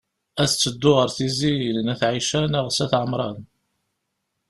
[0.41, 1.55] Ad teddu ɣer Tizi
[1.85, 3.37] n at Ɛica neɣ s at Ɛemṛan?